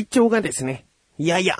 [0.00, 0.86] 体調がですね、
[1.18, 1.58] やや、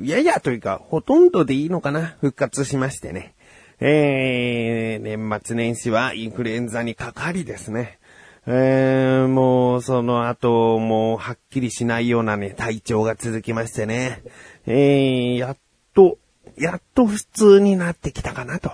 [0.00, 3.34] ややというか、ほとんどでいいのかな、復活しましてね。
[3.80, 7.98] えー、年末年始はインフルエンザにかかりですね。
[8.46, 14.22] えー、もう、その後、もう、はっきりしないようなね、体調が続きましてね。
[14.66, 15.56] えー、やっ
[15.94, 16.16] と、
[16.56, 18.72] やっと普通になってきたかな、と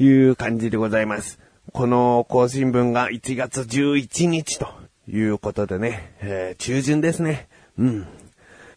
[0.00, 1.38] いう感じでございます。
[1.72, 4.68] この更新分が1月11日と
[5.06, 7.48] いうことでね、えー、中旬ですね。
[7.78, 8.06] うん。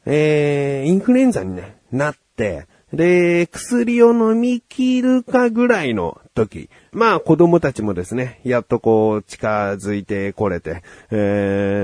[0.05, 6.69] えー、インフルエンザにね、なって、で、薬を飲み切るかぐらいの時。
[6.91, 11.15] まあ子供たちもですね、やっとこう近づいてこれて、え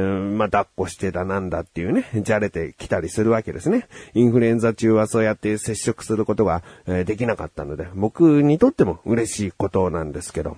[0.04, 3.88] ー、まあ抱っこしてたなんだっていうね、じゃれてきたりするわけですね。
[4.14, 10.58] インフルエンザ中はそうやって接触することが、え、できなかったので、僕にとっても嬉しいことなんですけど。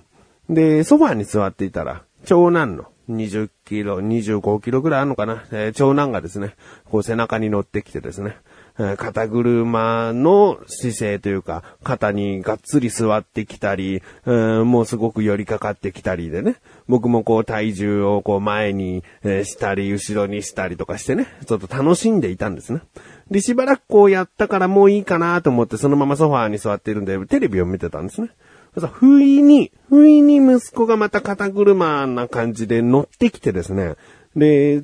[0.49, 8.37] で、ソファーに座っていたら、長男の20キロ、25キロぐらいあるのかな、えー、長男がですね、こう背中に乗ってきてですね
[8.79, 16.55] え、肩車の姿勢というか、肩にがっつり座ってきたり、もうすごく寄りかかってきたりでね、
[16.87, 22.81] 僕もこう体重をこう前にしたり、後ろにしたりとかしてね、ちょっと楽しんでいたんですね。
[23.29, 28.29] で、しばらくこうやったからもういいかなと思ってそのままソファーに座ってるんで、テレビを見てたんですね。
[28.75, 33.95] 不意に、不意に息子がまた肩車な感じで乗ってきてですね。
[34.35, 34.83] で、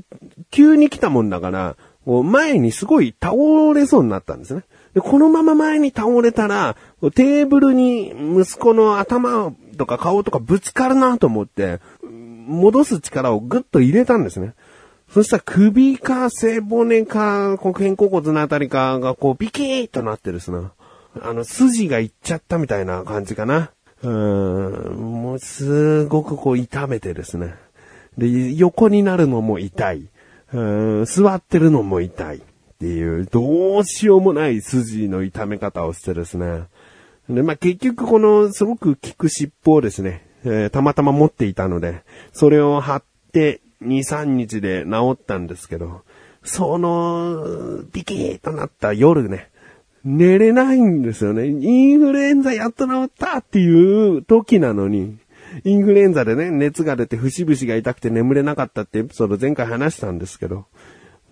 [0.52, 3.36] 急に来たもんだから、前にすごい倒
[3.74, 4.64] れそうになったんですね。
[4.94, 6.76] で、このまま前に倒れたら、
[7.14, 14.54] テーブルに息子の頭とか顔とかぶつかるなと思って、戻す力をぐっと入れたんですね。
[15.12, 20.68] そしたら首か背骨か、こう肩甲骨のあたりかがこうビキーとなってですね。
[21.22, 23.72] あの、筋がいっちゃったみたいな感じかな。
[24.02, 27.56] うん、もうすごくこう痛めてですね。
[28.18, 30.10] で、横になるのも痛い。
[30.52, 32.42] うん座ってるのも痛いっ
[32.80, 36.64] ていう、どうしようもない筋の痛め方をしてですね。
[37.30, 42.02] で、まあ、結局このすごく効く尻尾をですね、えー、たまたま持っていたので、
[42.34, 46.02] それを貼って2、3日で治ったんですけど、
[46.44, 49.49] その、ピキーとなった夜ね、
[50.04, 51.48] 寝れないんですよね。
[51.48, 55.18] インフルエンザやっと治ったっていう時なのに、
[55.64, 60.66] インフルエンザでね、熱が出て節々が痛くて眠れなかったってエピソード前回話したんですけど、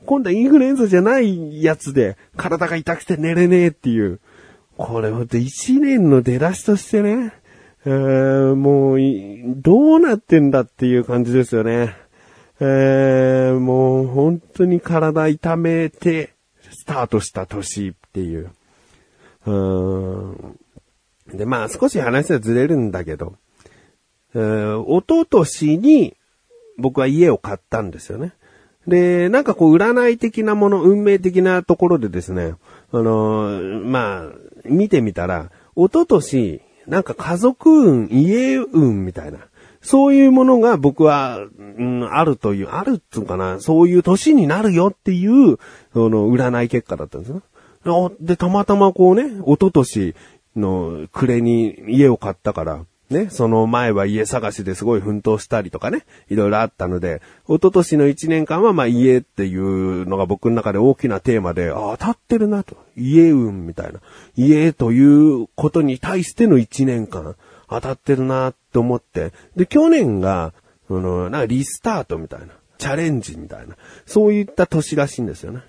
[0.06, 4.20] 今度はインフルエンザじゃないやつで体が痛くて寝れねえっていう。
[4.78, 7.34] これほんと一年の出だしとしてね、
[7.86, 9.00] えー、もう、
[9.62, 11.96] どうなってんだっていう感じですよね。
[12.60, 16.34] えー、もう本当に体痛めて
[16.72, 18.52] スタートした年っていう。
[21.34, 23.36] で、まあ少し話はずれるんだけど、
[24.36, 26.16] えー、おととしに
[26.78, 28.34] 僕は家を買ったんですよね。
[28.88, 32.56] で、なんかこう占い的なもの、運命的なところでですね、
[32.92, 34.32] あのー、まあ、
[34.66, 39.40] 見てみたら、おととし、なんか家族運、家運みたいな、
[39.82, 41.40] そういうものが僕は、
[41.78, 45.58] うん、あるという、あるっつうかな、そういう年になるよっていう、
[45.94, 47.42] その占い結果だったんですよ。
[48.20, 50.16] で、たまたまこうね、おととし
[50.56, 62.76] の暮れに家を買ったから、ね、その前は家探しですごい奮闘したりとかね、いろいろあったので、一昨年の一年間はまあ家っていうのが僕の中で大きなテーマで、あ当たってるなと。
[62.98, 64.02] 家運みたいな。
[64.36, 67.36] 家ということに対しての一年間、
[67.70, 69.32] 当たってるなって思って。
[69.56, 70.54] で、去年が、
[70.90, 72.48] その、なんかリスタートみたいな。
[72.78, 73.76] チャレンジみたいな。
[74.06, 75.62] そういった年らしいんですよね。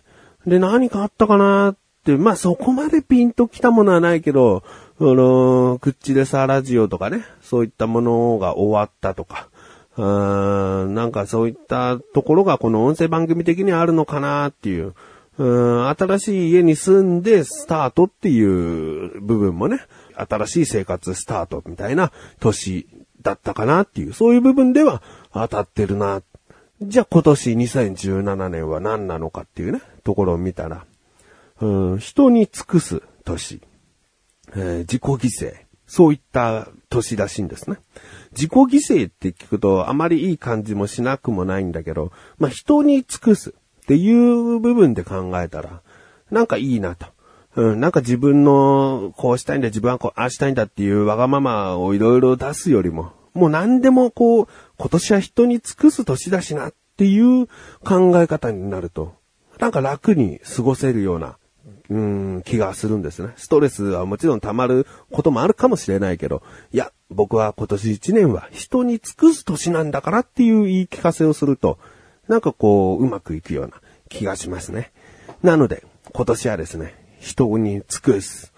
[0.46, 1.76] で、何かあったかなっ、
[2.16, 4.62] まあそこまでピンときたものはないけど、
[4.98, 9.48] その、クッチレサラジオとかね、そういったものが終わったとか、
[9.96, 14.94] うーんなんかそういったところがこの音声番組的にあるのかなっていう、
[15.38, 19.80] うん新しい家に住んでスタートっていう部分もね、
[20.14, 22.10] 新しい生活スタートみたいな
[22.40, 22.88] 年
[23.22, 25.00] だったかなっていう、そういう部分では
[25.32, 26.22] 当たってるな。
[26.82, 30.84] じゃあ今年2017年は何なのかっていうね、ところを見たら、
[31.60, 33.60] うん、人に尽くす年。
[34.54, 35.54] えー、自己犠牲。
[35.86, 37.78] そういった年らしいんですね。
[38.32, 45.80] 自己犠牲って聞くとあまりいい感じもしなくもないんだけど、まあ、人に尽くすっていう部分で考えたら、
[46.30, 47.06] なんかいいなと。
[47.56, 57.46] うん、なんか自分のこうしたいんだ、自分はこう、ああしたいんだっていうわがままをいろいろ出すよりも、もう何でもこう、今年は人に尽くす年だしなっていう
[57.84, 59.14] 考え方になると、
[59.58, 61.38] なんか楽に過ごせるような
[61.90, 63.32] うん、気がするんですね。
[63.36, 66.42] ストレスはもちろん溜まることもあるかもしれないけど、
[66.72, 71.78] いや、僕は今年1年は人に尽くす年なんだからっていう言い聞かせをすると、
[72.28, 73.80] なんかこう、うまくいくような
[74.10, 74.92] 気がしますね。
[75.42, 78.52] なので、今年はですね、人に尽くす、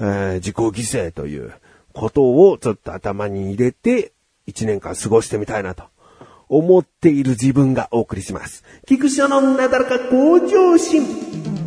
[0.00, 1.52] えー、自己犠牲という
[1.92, 4.12] ことをちょっと頭に入れて、
[4.46, 5.84] 一年間過ごしてみたいなと
[6.48, 8.64] 思っている自分がお送りします。
[8.86, 11.61] 菊池のなだらか向上心。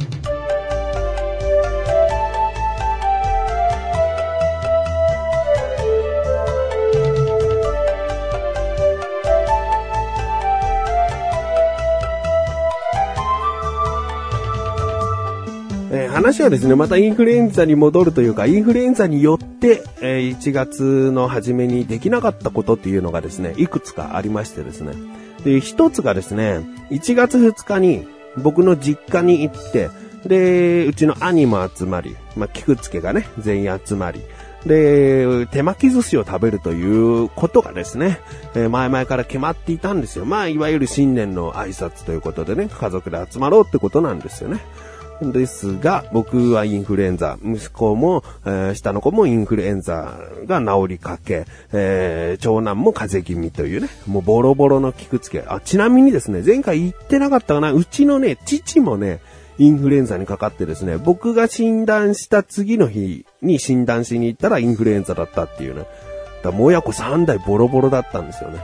[16.16, 24.94] 話はですね、またインフルエンザに戻るというか、インフルエンザによって、え、1月の初めにできなかったことっていうのがですね、いくつかありましてですね。
[25.44, 28.08] で、一つがですね、1月2日に
[28.38, 29.90] 僕の実家に行って、
[30.26, 34.22] で、うちの兄も集まり、まあ、菊付がね、全員集まり、
[34.66, 38.20] で、手巻き寿司を食べるということがですね、
[38.56, 40.24] えー、前々から決まっていたんですよ。
[40.24, 44.62] まあ、いわゆる新年の挨拶ということでね、家族で集まろうってことなんですよね。
[45.22, 55.44] ですが、僕はインフルエンザ、息子も、えー、下の子もインフルエンザが治りかけ、えー、長男も風邪気味というね、もうボロボロの効くつけ。
[55.48, 59.22] あ、ちなみにですね、前回言ってなかったかな、うちのね、父もね、
[59.58, 65.86] インフルエンザにかかってですね、僕が診断した次の日に診断しに行ったらインフルエンザだったっていうね。
[66.44, 68.60] だもう親子3代ボロボロだったんですよね。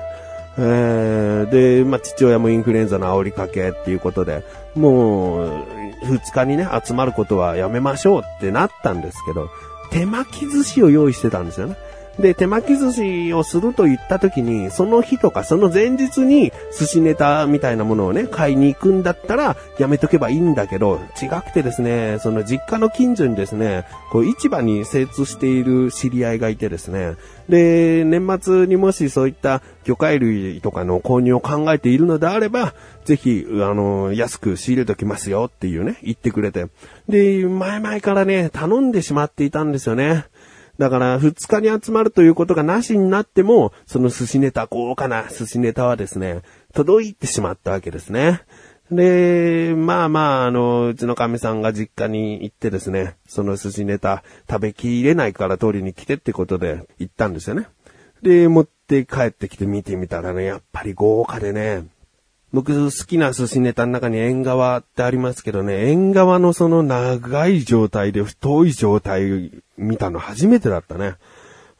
[0.57, 4.43] えー、で、まあ、父親もインフルエンザの煽りかけっていうことで、
[4.75, 5.65] もう、
[6.03, 9.49] 二日にね、集まることはやめましょうってなったんですけど、
[9.91, 11.77] 手巻き寿司を用意してたんですよね。
[12.21, 27.15] で、手巻き寿司をすると言った時に、その日とかその前日に寿司ネタみたいなものをね、買いに行くんだったら、やめとけばいいんだけど、違くてですね、その実家の近所にですね、こう市場に精通している知り合いがいてですね、
[27.49, 32.73] で、年末にもしそういった魚介類とかの購入を考えているのであれば、
[33.03, 36.67] ぜひ、あの、安く仕入れときますよっていうね、言ってくれて。
[37.09, 40.25] で、前々からね、頼んでしまっていたんですよね。
[40.81, 46.41] だから、二日に集まるということがなしになっても、その寿司ネタ、豪華な寿司ネタはですね、
[46.73, 48.41] 届いてしまったわけですね。
[48.89, 57.67] で、まあまあ、あの、うちの神さんが実家に行ってですね、その寿司ネタ食べきれないから取りに来てってことで行ったんですよね。
[58.23, 61.83] で、持って帰ってきて見てみたらね、やっぱり豪華でね、
[62.53, 71.15] 僕好きな寿司ネタの中に縁側ってありますけどね、縁側のその長い状態で太い状態見たの初めてだったね。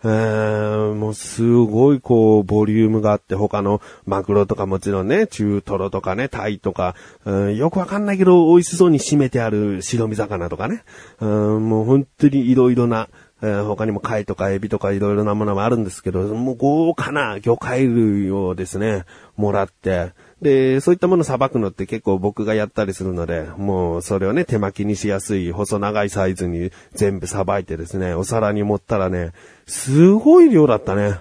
[0.03, 6.95] えー、もうすごいこう、ボリュームがあって、他のマグロとかもちろんね、中トロとかね、タイとか、
[7.25, 10.83] うん、よくわかんないけど、美味しそうに締めてある白身魚とかね、
[11.19, 13.09] うん、もう本当に色々な、
[13.42, 19.06] えー、他にも貝とかエビとかいろいろなものもあるんですけど、もう豪華な魚介類をですね、
[19.36, 29.32] もらって、で、そういったものさばくのって結構僕がやったりするので、もうそれをね、手巻きにしやすい細長いサイズに全部さばいてですね、お皿に盛ったらね、
[29.66, 31.20] すごい量だったね。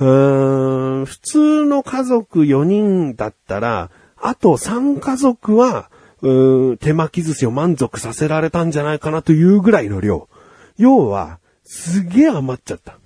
[0.00, 5.90] うーん、普通の家族4人だったら、あと3家族は、
[6.22, 10.28] うーん、手巻き寿司を満足させられたんじゃないかなというぐらいの量。
[10.76, 12.98] 要は、すげえ余っちゃった。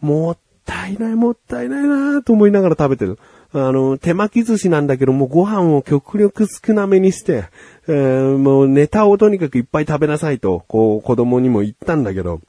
[0.00, 3.18] もったいないもったいないなと思いながら食べてる。
[3.52, 7.44] あの、手巻き寿司なんだけどもご飯を極力少なめにして、
[7.88, 12.40] えー、もうネタをとにかくいっぱい食べなさいと、こう子供にも言ったんだけど、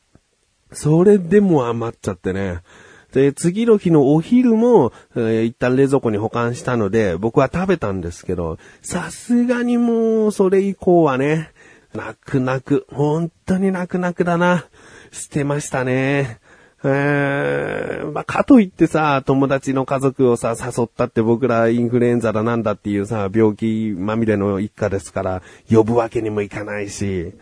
[0.71, 2.59] それでも余っちゃってね。
[3.13, 11.51] で、次の日のお昼も、えー、一旦冷蔵庫に保管したので、僕は食べたんですけど、さすがにもう、それ以降はね、
[11.93, 14.65] 泣く泣く、本当に泣く泣くだな。
[15.11, 16.39] 捨てましたね。
[16.83, 27.33] えー、まあ、かといってさ、友達の家族をさ、誘ったって僕らインフルエンザだなんだっていうさ、病気まみれの一家ですから、呼ぶわけにもいかないし、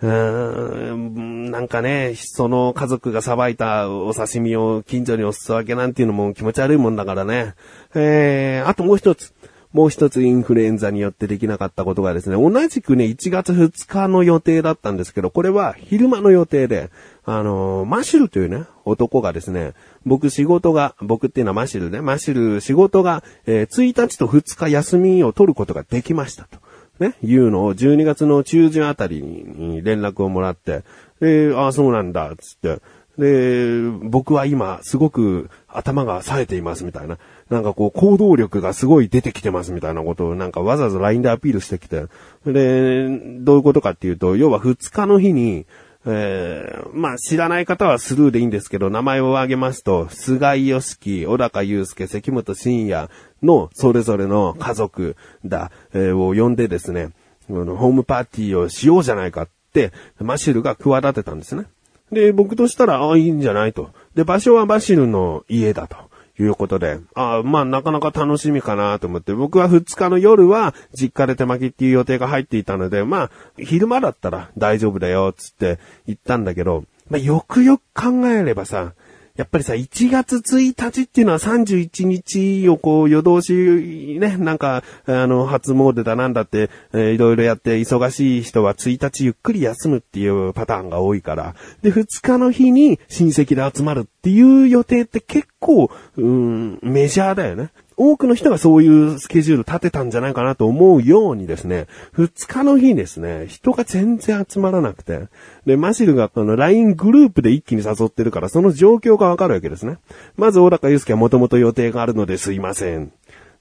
[0.00, 7.54] うーん、なんかね、その家族がさばいたお刺身を近所におすすわけなんていうのも気持ち悪いもんだからね。
[7.94, 9.34] えー、あともう一つ。
[9.72, 16.90] もう一つインフルエンザによってできなかったことがですね、同じくね、1月2日の予定だったんですけど、これは昼間の予定で、
[17.24, 19.74] あのー、マシルというね、男がですね、
[20.04, 26.58] 僕仕事が、僕っていうのはマシルね、マシル仕事が、えー、1日と2日休みを取ることができましたと。
[26.98, 30.82] ね、いうのを12月の中旬あたりに連絡をもらって、
[31.20, 32.82] で、ああ、そうなんだ、つって。
[33.20, 37.18] で、僕は今、すごく頭が冴えていますみたいな。
[37.50, 42.06] なんかこう、行動力がすごい出てきてますみたいなことをなんかわざわざ LINE でアピールしてきて。
[42.46, 43.06] で、
[43.40, 45.66] どういうことかっていうと、要は2日の日に、
[46.06, 53.10] えー、まあ知らない方はスルーでいいんですけど、名前を挙げますと、菅井良樹、小高祐介、関本慎也
[53.42, 57.10] のそれぞれの家族だ、えー、を呼んでですね、
[57.48, 61.66] ホームパーティーをしようじゃないかって、マシュルが企てたんですね。
[62.12, 63.90] で、僕としたら、ああ、いいんじゃないと。
[64.14, 66.10] で、場所はバシルの家だと。
[66.42, 78.94] いうことで、ああ、まあなかなか楽しみかなと思って、僕は2日の夜は実家で手巻きっていう予定が入っていたので、まあ、昼間だったら大丈夫だよ、つって言ったんだけど、まあよくよく考えればさ、
[79.36, 97.70] やっぱりさ、1月1日っていうのは31日をこう夜通しね、なんか、あの、初詣だなんだって、えーいろいろやって忙しい人は1日ゆっくり休むっていうパターンが多いから、で、2日の日に親戚で集まるっていう予定って結構、うん、メジャーだよね。
[98.02, 105.28] 多くの人がそういうスケジュール立てたんじゃないかなと思うようにですね、2日の日ですね、人が全然集まらなくて、
[105.66, 109.98] で、マシルがこの LINE グループで一気に誘ってるから、その状況がわかるわけですね。
[110.38, 113.12] まず、小高祐介はもともと予定があるのですいません。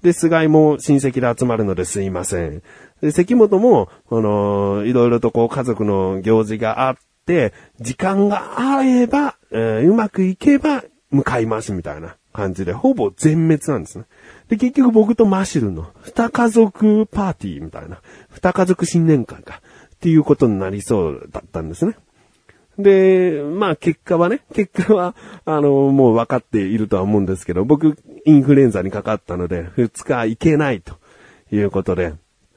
[0.04, 2.64] で、菅井も親戚で集まるのですいません。
[3.02, 14.06] で、関本も、この、いろいろとこう家族の行事があって、時間があれば、えーうまくいけば向かいますみたいな感じで、ほぼ全滅なんですね。
[14.48, 19.62] で、結局僕とマシルの二家族パーティーみたいな、二家族新年会か、
[19.96, 21.96] っていうことになりそうだったんですね。
[22.78, 30.96] で、まあ結果はね、結果は、あの、もう分かっているとは思うんですけど、僕、インフルエンザにかかったので、二日行けないと
[31.52, 32.14] いうことで、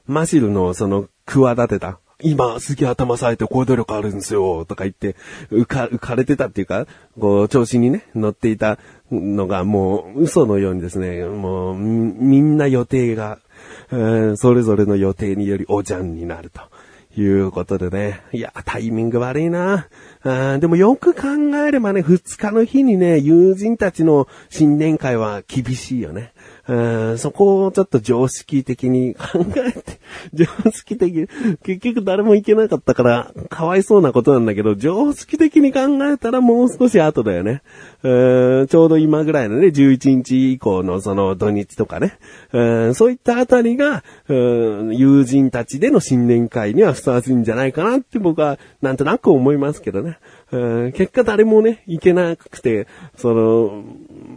[0.07, 5.15] マシルのその、企てた、今、すげえ頭冴えて行動力あるんですよ、とか言って、
[5.51, 6.87] 浮か、浮かれてたっていうか、
[7.19, 8.79] こう、調子にね、乗っていた
[9.11, 13.39] のが、もう、嘘のようにですね、もう、みんな予定が、
[13.91, 16.61] えーそれぞれの予定によりおじゃんになると。
[17.15, 18.21] いうことでね。
[18.31, 19.87] いや、タイミング悪いな。
[20.23, 26.33] あでもよく考えればね、二日の日にね、友人たちの新年会は厳しいよね。
[26.65, 26.73] う
[27.13, 29.99] んそこをちょっと常識的に考えて、
[30.33, 31.27] 常識的、
[31.63, 37.63] 結局誰も行けなかったから、かわいそうなことなんだけど、常識的に考えたらもう少し後だよね。
[38.03, 42.17] うんちょうど今ぐらいのね、11日以降のその土日とかね。
[42.53, 50.17] うんそういったあたりが、うん友人たちでの新年会にはふさわしいんじゃないかなって僕はなんとなく思いますけどね。
[50.53, 53.83] うん結果誰もね、行けなくて、その、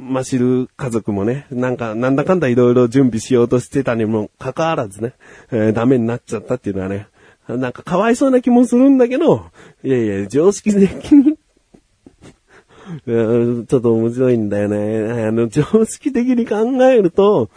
[0.08, 5.12] マシル家族もね、なんか、なんだかんだいろいろ準備しようとしてたにもかかわらずね、
[5.50, 7.08] えーダメになっちゃったっていうのはね、
[7.48, 9.50] なんかかわいそうな気もするんだけど、
[9.84, 11.36] いやいや、常識的に、
[13.06, 15.24] ちょっと面白いんだよね。
[15.24, 17.50] あの、常識的に考えると、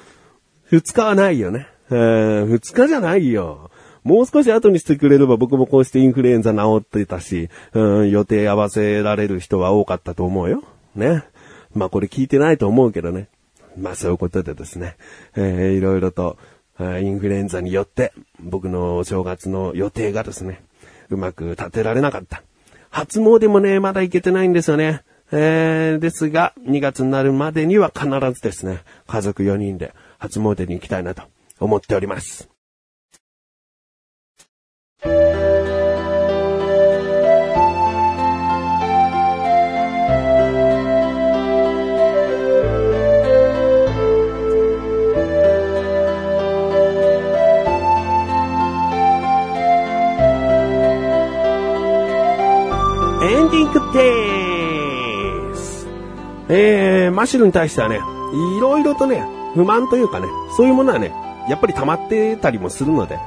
[0.70, 1.68] 二日はないよね。
[1.90, 3.72] 二日じゃないよ。
[4.10, 10.64] もう少し後にしてくれれば僕もこうしてインフルエンザ治ってたし、うん、予定合わせられる人は多かったと思うよ。
[10.96, 11.24] ね。
[11.76, 13.28] まあこれ聞いてないと思うけどね。
[13.78, 14.98] まあそういうことでですね、
[15.36, 16.38] えーいろいろと、
[16.80, 20.64] インフルエンザによって僕のお正月の予定がですね、
[21.12, 22.42] うまく立てられなかった。
[22.90, 25.04] 初詣もね、まだ行けてないんですよね。
[25.32, 31.22] えー、ですが、2月になるまでには必ずですね、家族4人で初詣に行きたいなと
[31.60, 32.50] 思っております。
[35.02, 35.12] エン
[53.50, 55.88] ディングでーす。
[56.50, 58.02] えー、マシルに対してはね、
[58.58, 59.24] いろいろとね、
[59.56, 60.28] 不満というかね、
[60.58, 61.14] そういうものはね、
[61.48, 63.18] やっぱり溜まってたりもするので、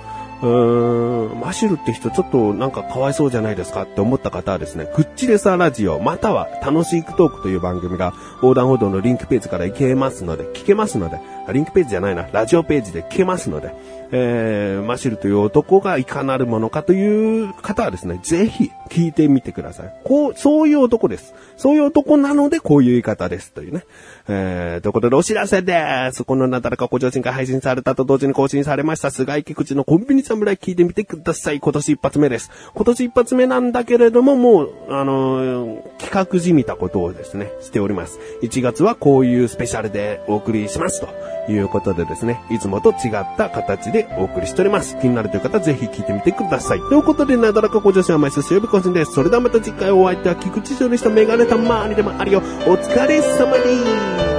[0.42, 11.20] うーん、マシュルって人ちょっとなんかかわいそうじゃないですかって思った方はですね、クッチレサラジオ、または楽しいクトークという番組が横断歩道のリンクページから行けますので、聞けますので、
[11.52, 13.72] リンクページじゃないな、ラジオページで聞けますので、
[14.10, 19.94] えー、マシュルという男がいかなるものかという方はですね、ぜひ聞いてみてください。
[20.04, 21.34] こう、そういう男です。
[21.56, 23.84] そういう男なのでこういう言い方ですというね。
[24.28, 26.24] えー、ということでお知らせです。
[26.24, 31.60] このなだらかご上心が配信されたと同時に更新されました菅井菊池のコンビニ侍聞いてみてください。
[31.60, 32.50] 今年一発目です。
[32.74, 38.20] 今年一発目なんだけれども、もう、あのー企画じみたことをですね、しております。
[38.42, 44.98] 1月はこういうスペシャルでお送りしますということでですね、いつもと違った形でお送りしております。
[45.00, 46.80] 気になるという方はぜひ聞いてみてください。
[46.80, 49.12] ということで、なだらかご女子は毎週水曜日更新です。
[49.12, 52.42] それではまた次回お会いいた菊池翔でしたメガネたまーにでもあるよ。
[52.66, 54.31] お疲れ様です。